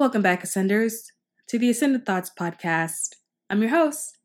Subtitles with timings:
[0.00, 0.94] Welcome back, Ascenders,
[1.48, 3.16] to the Ascended Thoughts podcast.
[3.50, 4.16] I'm your host,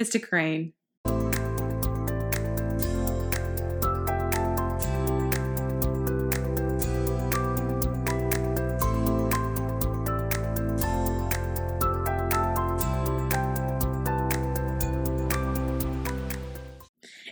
[0.00, 0.22] Mr.
[0.22, 0.72] Crane.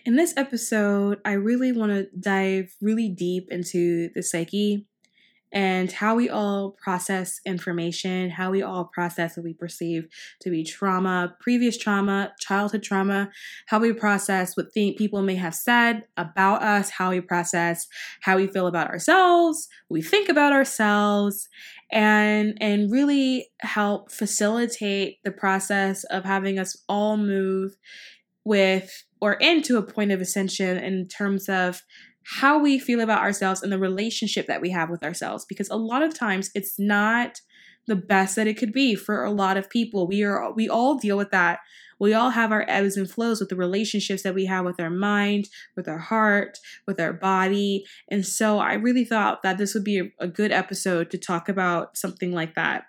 [0.04, 4.88] In this episode, I really want to dive really deep into the psyche
[5.54, 10.08] and how we all process information, how we all process what we perceive
[10.40, 13.30] to be trauma, previous trauma, childhood trauma,
[13.68, 17.86] how we process what th- people may have said about us, how we process
[18.22, 21.48] how we feel about ourselves, we think about ourselves,
[21.92, 27.76] and and really help facilitate the process of having us all move
[28.44, 31.80] with or into a point of ascension in terms of
[32.24, 35.76] how we feel about ourselves and the relationship that we have with ourselves because a
[35.76, 37.40] lot of times it's not
[37.86, 40.06] the best that it could be for a lot of people.
[40.06, 41.60] We are we all deal with that.
[42.00, 44.90] We all have our ebbs and flows with the relationships that we have with our
[44.90, 47.84] mind with our heart with our body.
[48.08, 51.48] And so i really thought that this would be a, a good episode to talk
[51.48, 52.84] about something like that.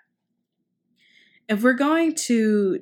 [1.48, 2.80] If we're going to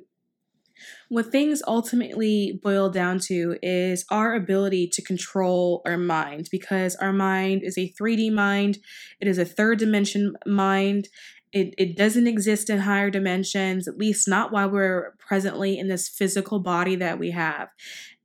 [1.15, 7.13] what things ultimately boil down to is our ability to control our mind because our
[7.13, 8.79] mind is a 3D mind,
[9.21, 11.07] it is a third dimension mind.
[11.53, 16.09] It, it doesn't exist in higher dimensions, at least not while we're presently in this
[16.09, 17.69] physical body that we have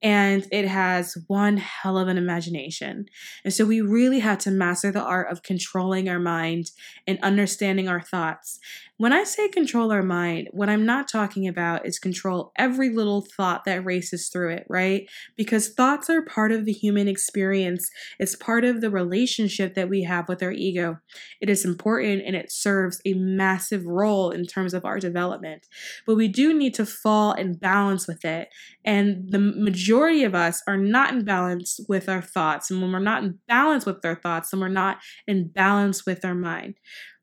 [0.03, 3.07] and it has one hell of an imagination.
[3.45, 6.71] And so we really have to master the art of controlling our mind
[7.07, 8.59] and understanding our thoughts.
[8.97, 13.23] When I say control our mind, what I'm not talking about is control every little
[13.23, 15.09] thought that races through it, right?
[15.37, 20.03] Because thoughts are part of the human experience, it's part of the relationship that we
[20.03, 20.99] have with our ego.
[21.41, 25.67] It is important and it serves a massive role in terms of our development.
[26.07, 28.49] But we do need to fall in balance with it.
[28.85, 32.71] And the majority majority of us are not in balance with our thoughts.
[32.71, 36.25] And when we're not in balance with our thoughts, then we're not in balance with
[36.25, 36.77] our mind.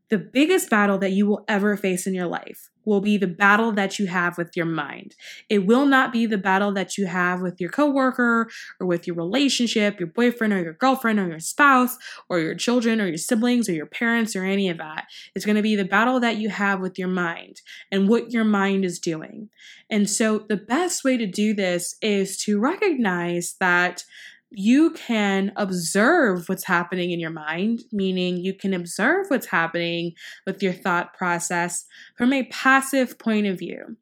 [0.10, 3.74] The biggest battle that you will ever face in your life will be the battle
[3.74, 5.14] that you have with your mind.
[5.50, 8.48] It will not be the battle that you have with your coworker
[8.80, 11.98] or with your relationship, your boyfriend or your girlfriend or your spouse
[12.30, 15.08] or your children or your siblings or your parents or any of that.
[15.36, 17.60] It's going to be the battle that you have with your mind
[17.92, 19.50] and what your mind is doing.
[19.90, 24.06] And so the best way to do this is to recognize that
[24.50, 30.14] you can observe what's happening in your mind, meaning you can observe what's happening
[30.46, 31.86] with your thought process
[32.18, 33.98] from a passive point of view.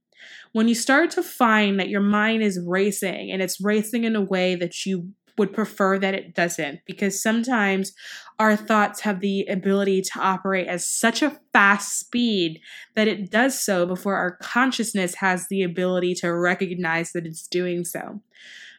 [0.54, 4.22] When you start to find that your mind is racing and it's racing in a
[4.22, 7.92] way that you would prefer that it doesn't, because sometimes
[8.40, 12.62] our thoughts have the ability to operate at such a fast speed
[12.96, 17.84] that it does so before our consciousness has the ability to recognize that it's doing
[17.84, 18.22] so.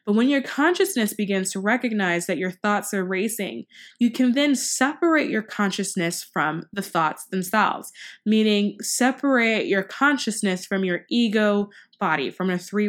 [0.06, 3.66] But when your consciousness begins to recognize that your thoughts are racing,
[3.98, 7.90] you can then separate your consciousness from the thoughts themselves,
[8.24, 12.88] meaning separate your consciousness from your ego body, from a three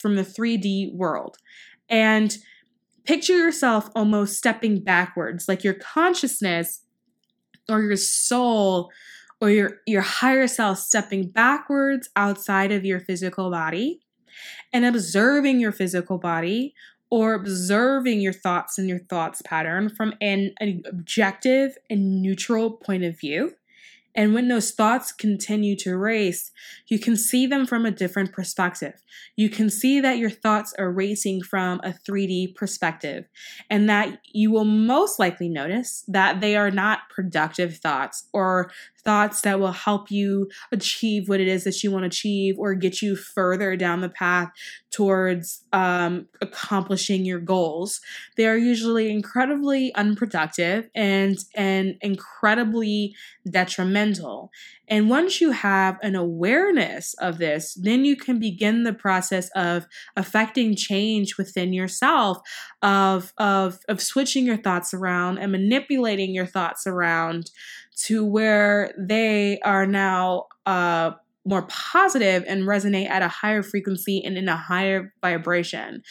[0.00, 1.36] from the 3D world.
[1.90, 2.34] And
[3.04, 6.82] picture yourself almost stepping backwards, like your consciousness
[7.68, 8.90] or your soul
[9.42, 14.00] or your your higher self stepping backwards outside of your physical body
[14.72, 16.74] and observing your physical body
[17.10, 23.04] or observing your thoughts and your thoughts pattern from an, an objective and neutral point
[23.04, 23.52] of view.
[24.16, 26.50] And when those thoughts continue to race,
[26.88, 28.94] you can see them from a different perspective.
[29.36, 33.26] You can see that your thoughts are racing from a 3D perspective,
[33.68, 38.70] and that you will most likely notice that they are not productive thoughts or
[39.06, 42.74] thoughts that will help you achieve what it is that you want to achieve or
[42.74, 44.50] get you further down the path
[44.90, 48.00] towards um, accomplishing your goals.
[48.36, 53.14] They are usually incredibly unproductive and and incredibly
[53.48, 54.50] detrimental.
[54.88, 59.86] And once you have an awareness of this, then you can begin the process of
[60.16, 62.38] affecting change within yourself,
[62.82, 67.50] of, of, of switching your thoughts around and manipulating your thoughts around
[67.96, 71.12] to where they are now uh,
[71.44, 76.02] more positive and resonate at a higher frequency and in a higher vibration.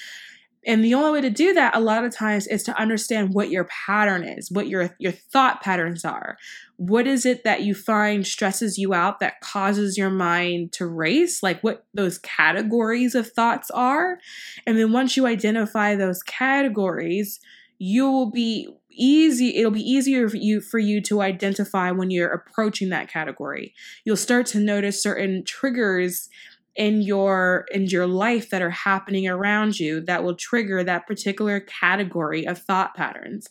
[0.67, 3.51] And the only way to do that a lot of times is to understand what
[3.51, 6.37] your pattern is, what your your thought patterns are.
[6.77, 11.43] What is it that you find stresses you out that causes your mind to race?
[11.43, 14.17] Like what those categories of thoughts are.
[14.65, 17.39] And then once you identify those categories,
[17.77, 22.31] you will be easy it'll be easier for you for you to identify when you're
[22.31, 23.73] approaching that category.
[24.03, 26.29] You'll start to notice certain triggers
[26.75, 31.61] in your in your life that are happening around you that will trigger that particular
[31.61, 33.47] category of thought patterns.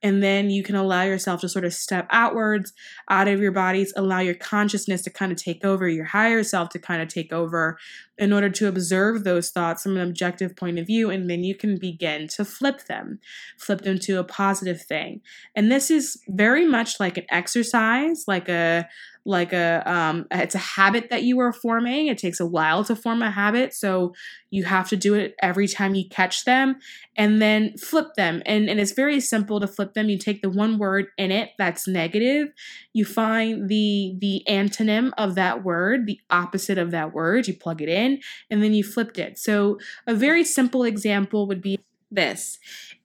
[0.00, 2.72] And then you can allow yourself to sort of step outwards
[3.10, 6.68] out of your bodies allow your consciousness to kind of take over your higher self
[6.70, 7.78] to kind of take over
[8.16, 11.54] in order to observe those thoughts from an objective point of view and then you
[11.56, 13.18] can begin to flip them
[13.56, 15.20] flip them to a positive thing.
[15.56, 18.86] And this is very much like an exercise like a
[19.28, 22.06] like a um it's a habit that you are forming.
[22.06, 24.14] It takes a while to form a habit so
[24.50, 26.76] you have to do it every time you catch them
[27.14, 28.42] and then flip them.
[28.46, 30.08] And and it's very simple to flip them.
[30.08, 32.48] You take the one word in it that's negative.
[32.94, 37.46] You find the the antonym of that word the opposite of that word.
[37.46, 38.20] You plug it in
[38.50, 39.38] and then you flipped it.
[39.38, 41.78] So a very simple example would be
[42.10, 42.58] this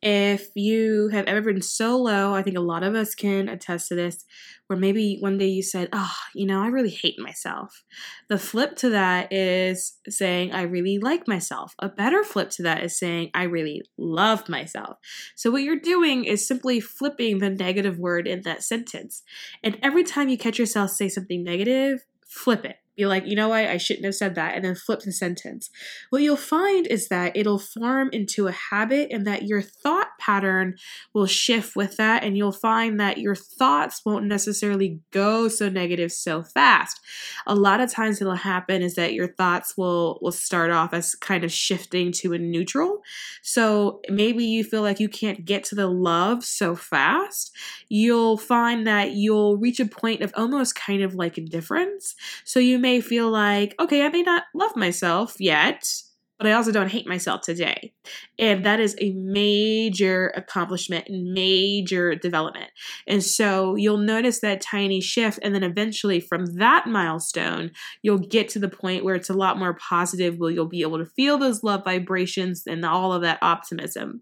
[0.06, 3.88] if you have ever been so low, I think a lot of us can attest
[3.88, 4.26] to this,
[4.68, 7.86] where maybe one day you said, Oh, you know, I really hate myself.
[8.28, 11.74] The flip to that is saying, I really like myself.
[11.80, 14.98] A better flip to that is saying, I really love myself.
[15.36, 19.24] So, what you're doing is simply flipping the negative word in that sentence.
[19.64, 23.50] And every time you catch yourself say something negative, flip it be like, you know
[23.50, 25.70] what, I shouldn't have said that, and then flip the sentence.
[26.10, 30.76] What you'll find is that it'll form into a habit and that your thought pattern
[31.14, 36.12] will shift with that, and you'll find that your thoughts won't necessarily go so negative
[36.12, 37.00] so fast.
[37.48, 41.16] A lot of times it'll happen is that your thoughts will will start off as
[41.16, 43.02] kind of shifting to a neutral.
[43.42, 47.52] So maybe you feel like you can't get to the love so fast.
[47.90, 52.16] You'll find that you'll reach a point of almost kind of like indifference.
[52.44, 55.90] So you may feel like, okay, I may not love myself yet,
[56.38, 57.94] but I also don't hate myself today.
[58.38, 62.70] And that is a major accomplishment and major development.
[63.08, 65.40] And so you'll notice that tiny shift.
[65.42, 67.72] And then eventually, from that milestone,
[68.02, 70.98] you'll get to the point where it's a lot more positive, where you'll be able
[70.98, 74.22] to feel those love vibrations and all of that optimism.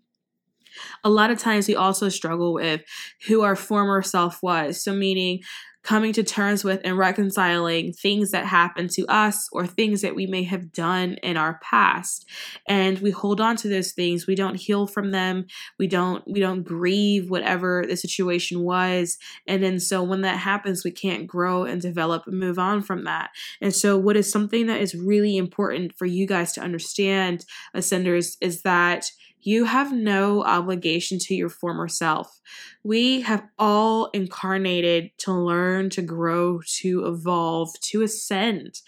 [1.04, 2.82] A lot of times we also struggle with
[3.28, 4.82] who our former self was.
[4.82, 5.42] So, meaning
[5.84, 10.26] coming to terms with and reconciling things that happened to us or things that we
[10.26, 12.28] may have done in our past.
[12.68, 14.28] And we hold on to those things.
[14.28, 15.46] We don't heal from them.
[15.78, 19.18] We don't we don't grieve whatever the situation was.
[19.48, 23.04] And then so when that happens we can't grow and develop and move on from
[23.04, 23.32] that.
[23.60, 27.46] And so what is something that is really important for you guys to understand
[27.76, 29.06] uh, ascenders is that
[29.44, 32.40] you have no obligation to your former self.
[32.84, 38.82] We have all incarnated to learn, to grow, to evolve, to ascend.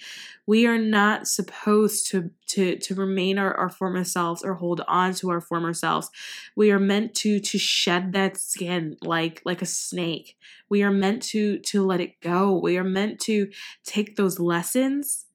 [0.46, 5.14] We are not supposed to, to, to remain our, our former selves or hold on
[5.16, 6.12] to our former selves.
[6.56, 10.38] We are meant to to shed that skin like like a snake.
[10.70, 12.58] We are meant to to let it go.
[12.58, 13.50] We are meant to
[13.86, 15.26] take those lessons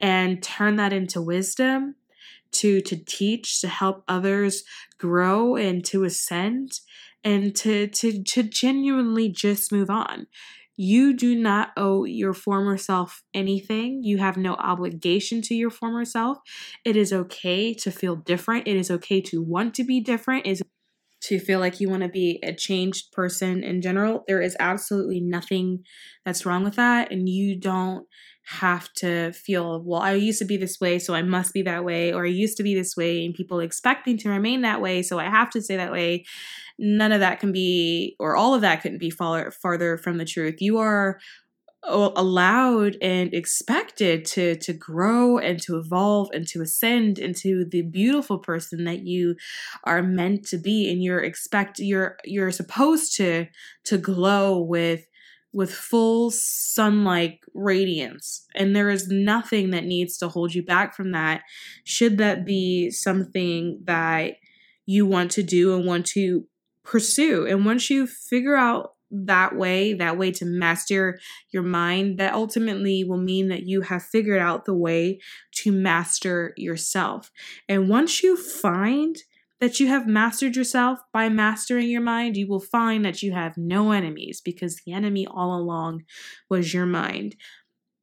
[0.00, 1.94] and turn that into wisdom
[2.52, 4.64] to to teach to help others
[4.98, 6.72] grow and to ascend
[7.24, 10.26] and to to to genuinely just move on
[10.76, 14.02] you do not owe your former self anything.
[14.02, 16.38] You have no obligation to your former self.
[16.84, 18.66] It is okay to feel different.
[18.66, 20.46] It is okay to want to be different.
[20.46, 20.62] Is
[21.22, 24.24] to feel like you want to be a changed person in general.
[24.26, 25.84] There is absolutely nothing
[26.24, 27.12] that's wrong with that.
[27.12, 28.06] And you don't
[28.44, 31.84] have to feel, well, I used to be this way, so I must be that
[31.84, 34.80] way, or I used to be this way, and people expect me to remain that
[34.80, 36.24] way, so I have to stay that way.
[36.78, 40.24] None of that can be, or all of that couldn't be far, farther from the
[40.24, 40.56] truth.
[40.60, 41.18] You are
[41.84, 48.38] allowed and expected to to grow and to evolve and to ascend into the beautiful
[48.38, 49.34] person that you
[49.82, 53.46] are meant to be and you're expect you're you're supposed to
[53.84, 55.04] to glow with
[55.52, 58.46] with full sunlight radiance.
[58.54, 61.42] And there is nothing that needs to hold you back from that.
[61.84, 64.34] Should that be something that
[64.86, 66.46] you want to do and want to
[66.84, 67.46] pursue.
[67.46, 71.18] And once you figure out that way, that way to master
[71.50, 75.20] your mind, that ultimately will mean that you have figured out the way
[75.56, 77.30] to master yourself.
[77.68, 79.16] And once you find
[79.62, 83.56] that you have mastered yourself by mastering your mind, you will find that you have
[83.56, 86.02] no enemies because the enemy all along
[86.50, 87.36] was your mind.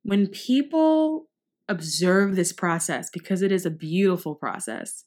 [0.04, 1.28] When people
[1.68, 5.04] observe this process, because it is a beautiful process,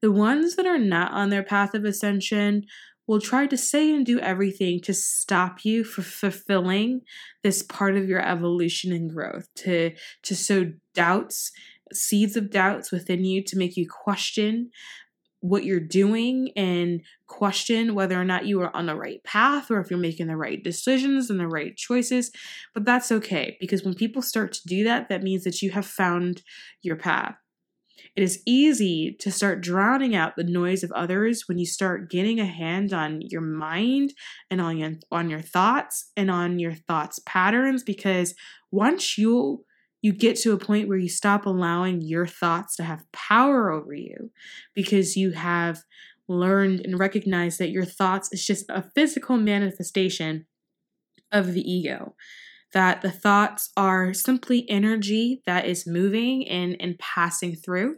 [0.00, 2.64] the ones that are not on their path of ascension
[3.06, 7.02] will try to say and do everything to stop you from fulfilling
[7.44, 9.92] this part of your evolution and growth, to,
[10.24, 11.52] to sow doubts,
[11.92, 14.68] seeds of doubts within you to make you question
[15.42, 19.80] what you're doing and question whether or not you are on the right path or
[19.80, 22.30] if you're making the right decisions and the right choices.
[22.72, 25.84] But that's okay because when people start to do that, that means that you have
[25.84, 26.42] found
[26.80, 27.34] your path.
[28.14, 32.38] It is easy to start drowning out the noise of others when you start getting
[32.38, 34.14] a hand on your mind
[34.48, 38.34] and on your, on your thoughts and on your thoughts patterns because
[38.70, 39.64] once you
[40.02, 43.94] you get to a point where you stop allowing your thoughts to have power over
[43.94, 44.30] you
[44.74, 45.82] because you have
[46.28, 50.46] learned and recognized that your thoughts is just a physical manifestation
[51.30, 52.14] of the ego
[52.72, 57.96] that the thoughts are simply energy that is moving and, and passing through,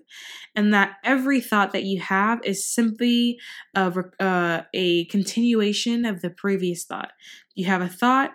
[0.54, 3.38] and that every thought that you have is simply
[3.74, 7.12] a, uh, a continuation of the previous thought.
[7.54, 8.32] You have a thought,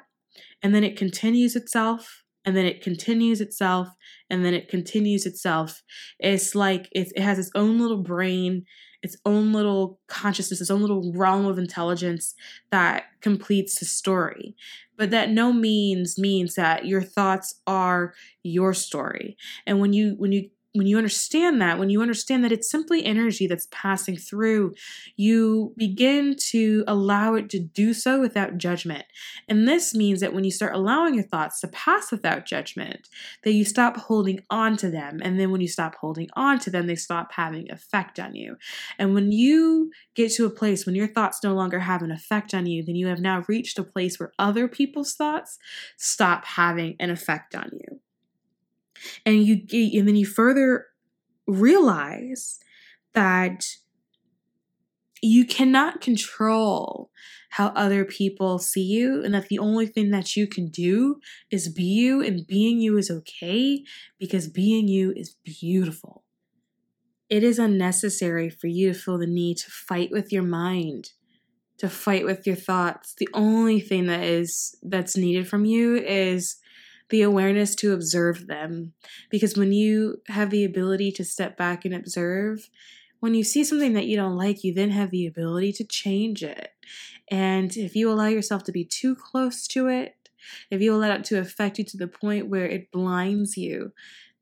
[0.63, 2.18] and then it continues itself,
[2.49, 3.87] and then it continues itself,
[4.29, 5.83] and then it continues itself.
[6.19, 8.65] It's like it, it has its own little brain
[9.01, 12.35] its own little consciousness, its own little realm of intelligence
[12.69, 14.57] that completes the story
[14.99, 18.13] but that no means means that your thoughts are
[18.43, 22.51] your story and when you when you when you understand that, when you understand that
[22.51, 24.73] it's simply energy that's passing through,
[25.15, 29.05] you begin to allow it to do so without judgment.
[29.47, 33.07] And this means that when you start allowing your thoughts to pass without judgment,
[33.43, 35.19] that you stop holding on to them.
[35.23, 38.55] And then when you stop holding on to them, they stop having effect on you.
[38.99, 42.53] And when you get to a place when your thoughts no longer have an effect
[42.53, 45.57] on you, then you have now reached a place where other people's thoughts
[45.97, 47.99] stop having an effect on you
[49.25, 49.61] and you
[49.97, 50.87] and then you further
[51.47, 52.59] realize
[53.13, 53.65] that
[55.21, 57.09] you cannot control
[57.51, 61.19] how other people see you and that the only thing that you can do
[61.51, 63.83] is be you and being you is okay
[64.17, 66.23] because being you is beautiful.
[67.27, 71.11] It is unnecessary for you to feel the need to fight with your mind
[71.79, 73.15] to fight with your thoughts.
[73.17, 76.57] The only thing that is that's needed from you is
[77.09, 78.93] the awareness to observe them.
[79.29, 82.69] Because when you have the ability to step back and observe,
[83.19, 86.43] when you see something that you don't like, you then have the ability to change
[86.43, 86.71] it.
[87.29, 90.15] And if you allow yourself to be too close to it,
[90.71, 93.91] if you allow it to affect you to the point where it blinds you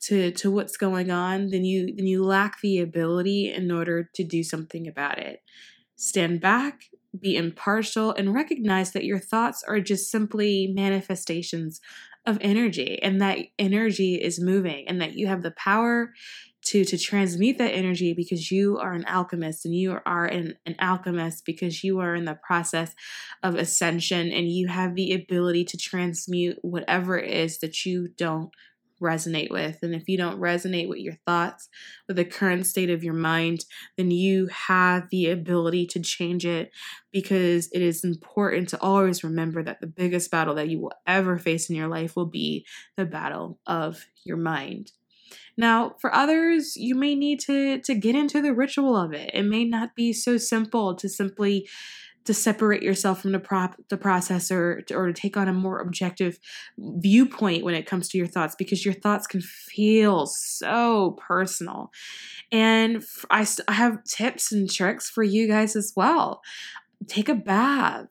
[0.01, 4.23] to, to what's going on, then you then you lack the ability in order to
[4.23, 5.41] do something about it.
[5.95, 6.83] Stand back,
[7.19, 11.81] be impartial, and recognize that your thoughts are just simply manifestations
[12.27, 16.11] of energy and that energy is moving and that you have the power
[16.61, 20.75] to to transmute that energy because you are an alchemist and you are an, an
[20.79, 22.93] alchemist because you are in the process
[23.41, 28.49] of ascension and you have the ability to transmute whatever it is that you don't
[29.01, 29.79] resonate with.
[29.81, 31.69] And if you don't resonate with your thoughts,
[32.07, 33.65] with the current state of your mind,
[33.97, 36.71] then you have the ability to change it
[37.11, 41.37] because it is important to always remember that the biggest battle that you will ever
[41.37, 44.91] face in your life will be the battle of your mind.
[45.57, 49.31] Now, for others, you may need to to get into the ritual of it.
[49.33, 51.67] It may not be so simple to simply
[52.27, 55.53] to separate yourself from the prop the process or to, or to take on a
[55.53, 56.37] more objective
[56.77, 61.91] viewpoint when it comes to your thoughts because your thoughts can feel so personal.
[62.51, 66.41] And I, I have tips and tricks for you guys as well
[67.07, 68.05] take a bath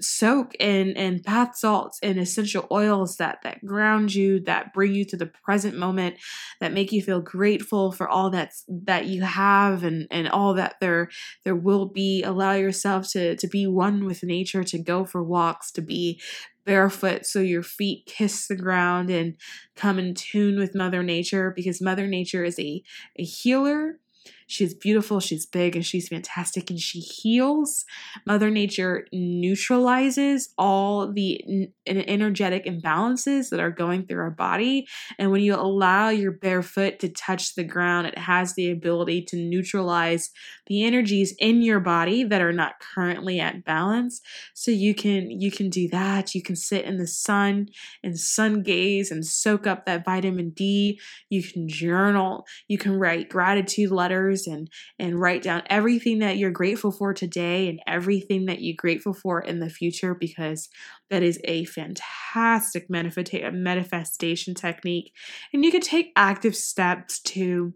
[0.00, 5.04] soak in in bath salts and essential oils that that ground you that bring you
[5.04, 6.16] to the present moment
[6.60, 10.74] that make you feel grateful for all that's that you have and and all that
[10.80, 11.08] there
[11.44, 12.22] there will be.
[12.22, 16.20] Allow yourself to to be one with nature to go for walks to be
[16.64, 19.34] barefoot so your feet kiss the ground and
[19.74, 22.82] come in tune with mother nature because mother nature is a
[23.16, 23.98] a healer
[24.52, 27.86] She's beautiful, she's big, and she's fantastic, and she heals.
[28.26, 34.86] Mother Nature neutralizes all the energetic imbalances that are going through our body.
[35.18, 39.22] And when you allow your bare foot to touch the ground, it has the ability
[39.28, 40.30] to neutralize
[40.66, 44.20] the energies in your body that are not currently at balance.
[44.52, 46.34] So you can you can do that.
[46.34, 47.68] You can sit in the sun
[48.02, 51.00] and sun gaze and soak up that vitamin D.
[51.30, 52.44] You can journal.
[52.68, 57.68] You can write gratitude letters and and write down everything that you're grateful for today
[57.68, 60.68] and everything that you're grateful for in the future because
[61.10, 65.12] that is a fantastic manifestation technique
[65.52, 67.72] and you can take active steps to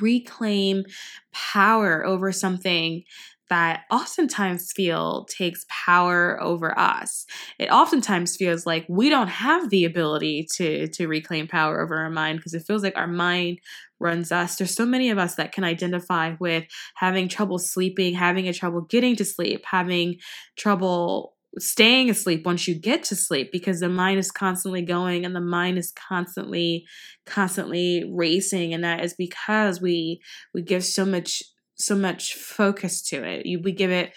[0.00, 0.84] reclaim
[1.32, 3.02] power over something
[3.50, 7.26] that oftentimes feel takes power over us.
[7.58, 12.10] It oftentimes feels like we don't have the ability to to reclaim power over our
[12.10, 13.58] mind because it feels like our mind
[14.00, 14.56] runs us.
[14.56, 16.64] There's so many of us that can identify with
[16.96, 20.16] having trouble sleeping, having a trouble getting to sleep, having
[20.56, 25.34] trouble staying asleep once you get to sleep because the mind is constantly going and
[25.34, 26.84] the mind is constantly
[27.26, 30.20] constantly racing and that is because we
[30.54, 31.42] we give so much
[31.80, 33.46] so much focus to it.
[33.46, 34.12] You, we give it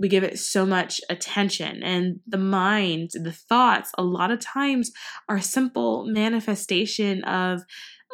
[0.00, 4.90] we give it so much attention and the mind the thoughts a lot of times
[5.28, 7.62] are simple manifestation of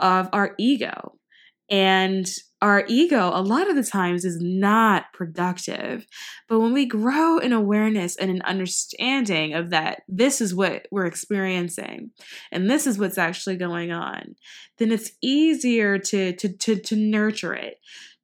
[0.00, 1.18] of our ego
[1.70, 2.26] and
[2.60, 6.06] our ego, a lot of the times, is not productive.
[6.48, 11.06] But when we grow in awareness and an understanding of that, this is what we're
[11.06, 12.10] experiencing
[12.50, 14.34] and this is what's actually going on,
[14.78, 17.76] then it's easier to, to, to, to nurture it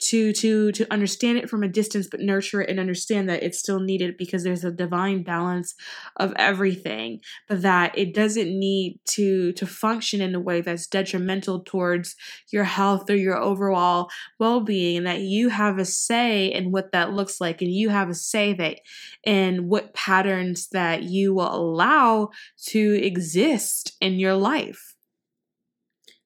[0.04, 3.58] to to to understand it from a distance but nurture it and understand that it's
[3.58, 5.74] still needed because there's a divine balance
[6.16, 11.60] of everything but that it doesn't need to to function in a way that's detrimental
[11.60, 12.16] towards
[12.50, 14.08] your health or your overall
[14.38, 18.08] well-being and that you have a say in what that looks like and you have
[18.08, 18.80] a say that
[19.24, 22.30] in what patterns that you will allow
[22.66, 24.94] to exist in your life.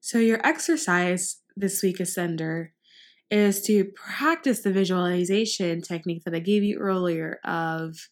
[0.00, 2.68] So your exercise this week ascender
[3.30, 8.08] is to practice the visualization technique that I gave you earlier of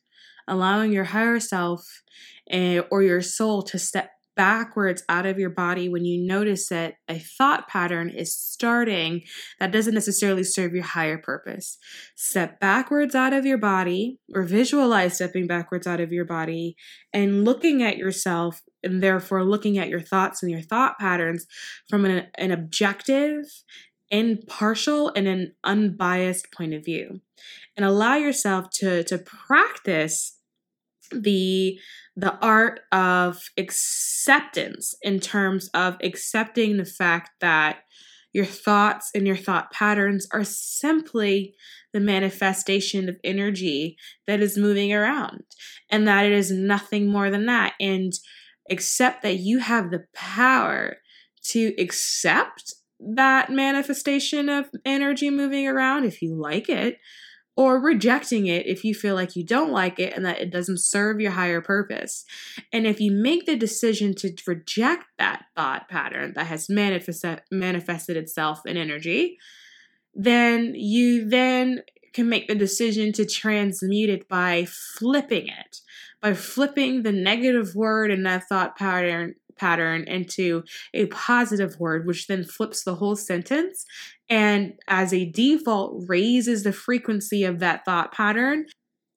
[0.48, 2.02] allowing your higher self
[2.48, 6.96] and, or your soul to step backwards out of your body when you notice that
[7.08, 9.22] a thought pattern is starting
[9.58, 11.78] that doesn't necessarily serve your higher purpose.
[12.14, 16.76] Step backwards out of your body or visualize stepping backwards out of your body
[17.14, 21.46] and looking at yourself and therefore looking at your thoughts and your thought patterns
[21.88, 23.46] from an, an objective
[24.10, 27.20] impartial and an unbiased point of view
[27.76, 30.38] and allow yourself to to practice
[31.10, 31.78] the
[32.16, 37.80] the art of acceptance in terms of accepting the fact that
[38.32, 41.54] your thoughts and your thought patterns are simply
[41.92, 43.96] the manifestation of energy
[44.26, 45.42] that is moving around
[45.90, 48.12] and that it is nothing more than that and
[48.70, 50.96] accept that you have the power
[51.42, 56.98] to accept that manifestation of energy moving around if you like it,
[57.56, 60.78] or rejecting it if you feel like you don't like it and that it doesn't
[60.78, 62.24] serve your higher purpose.
[62.72, 68.16] And if you make the decision to reject that thought pattern that has manifest- manifested
[68.16, 69.38] itself in energy,
[70.14, 75.80] then you then can make the decision to transmute it by flipping it,
[76.20, 80.62] by flipping the negative word in that thought pattern pattern into
[80.94, 83.84] a positive word, which then flips the whole sentence
[84.28, 88.66] and as a default raises the frequency of that thought pattern.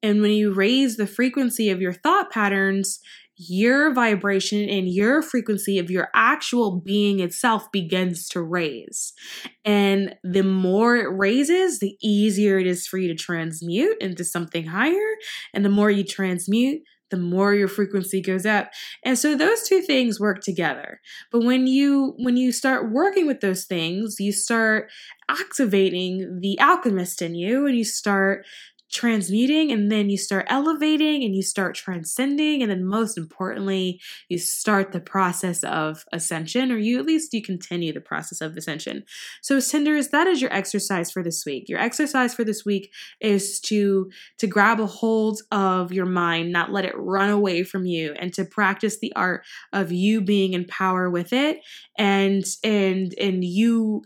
[0.04, 3.00] And when you raise the frequency of your thought patterns,
[3.36, 9.14] your vibration and your frequency of your actual being itself begins to raise.
[9.64, 14.66] And the more it raises, the easier it is for you to transmute into something
[14.66, 15.16] higher.
[15.54, 18.70] And the more you transmute, the more your frequency goes up.
[19.04, 21.02] And so those two things work together.
[21.32, 24.90] But when you when you start working with those things you start
[25.30, 28.46] activating the alchemist in you and you start
[28.92, 34.38] transmuting and then you start elevating and you start transcending and then most importantly you
[34.38, 39.04] start the process of ascension or you at least you continue the process of ascension.
[39.42, 41.70] So ascenders that is your exercise for this week.
[41.70, 46.72] Your exercise for this week is to to grab a hold of your mind not
[46.72, 50.66] let it run away from you and to practice the art of you being in
[50.66, 51.60] power with it
[51.98, 54.02] and and and you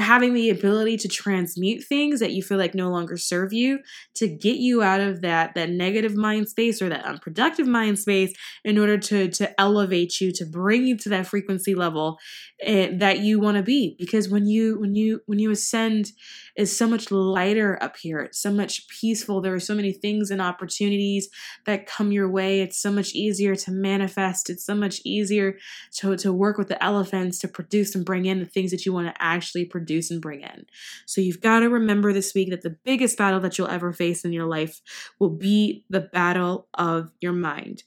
[0.00, 3.78] having the ability to transmute things that you feel like no longer serve you
[4.14, 8.32] to get you out of that that negative mind space or that unproductive mind space
[8.64, 12.18] in order to to elevate you to bring you to that frequency level
[12.62, 13.96] eh, that you want to be.
[13.98, 16.12] Because when you when you when you ascend
[16.56, 18.20] is so much lighter up here.
[18.20, 19.40] It's so much peaceful.
[19.40, 21.28] There are so many things and opportunities
[21.64, 22.60] that come your way.
[22.60, 24.50] It's so much easier to manifest.
[24.50, 25.58] It's so much easier
[25.96, 28.92] to to work with the elephants to produce and bring in the things that you
[28.92, 30.66] want to actually produce produce and bring in.
[31.06, 34.24] So you've got to remember this week that the biggest battle that you'll ever face
[34.24, 34.80] in your life
[35.18, 37.82] will be the battle of your mind.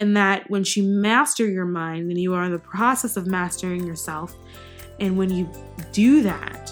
[0.00, 3.86] And that once you master your mind, then you are in the process of mastering
[3.86, 4.34] yourself.
[4.98, 5.48] And when you
[5.92, 6.70] do that,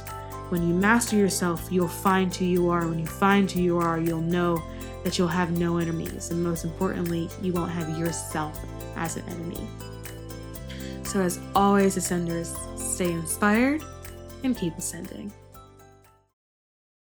[0.49, 2.87] when you master yourself, you'll find who you are.
[2.87, 4.62] When you find who you are, you'll know
[5.05, 6.31] that you'll have no enemies.
[6.31, 8.59] And most importantly, you won't have yourself
[8.97, 9.66] as an enemy.
[11.05, 13.83] So, as always, Ascenders, stay inspired
[14.44, 15.33] and keep ascending.